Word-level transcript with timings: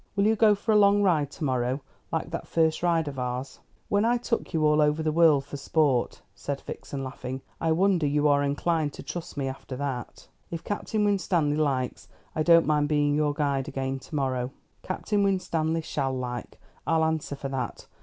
Will 0.15 0.25
you 0.25 0.35
go 0.35 0.55
for 0.55 0.71
a 0.71 0.75
long 0.77 1.03
ride 1.03 1.29
to 1.29 1.43
morrow 1.43 1.79
like 2.11 2.31
that 2.31 2.47
first 2.47 2.81
ride 2.81 3.07
of 3.07 3.19
ours?" 3.19 3.59
"When 3.87 4.03
I 4.03 4.17
took 4.17 4.51
you 4.51 4.65
all 4.65 4.81
over 4.81 5.03
the 5.03 5.11
world 5.11 5.45
for 5.45 5.57
sport?" 5.57 6.23
said 6.33 6.59
Vixen 6.61 7.03
laughing. 7.03 7.43
"I 7.59 7.71
wonder 7.71 8.07
you 8.07 8.27
are 8.27 8.41
inclined 8.41 8.93
to 8.93 9.03
trust 9.03 9.37
me, 9.37 9.47
after 9.47 9.75
that. 9.75 10.27
If 10.49 10.63
Captain 10.63 11.05
Winstanley 11.05 11.55
likes 11.57 12.07
I 12.35 12.41
don't 12.41 12.65
mind 12.65 12.89
being 12.89 13.13
your 13.13 13.35
guide 13.35 13.67
again 13.67 13.99
to 13.99 14.15
morrow." 14.15 14.49
"Captain 14.81 15.21
Winstanley 15.21 15.81
shall 15.83 16.17
like. 16.17 16.59
I'll 16.87 17.05
answer 17.05 17.35
for 17.35 17.49
that. 17.49 17.85